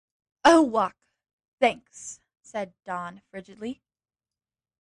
"I'll 0.43 0.67
walk, 0.67 0.95
thanks," 1.59 2.21
said 2.41 2.73
Don 2.85 3.21
frigidly. 3.29 3.83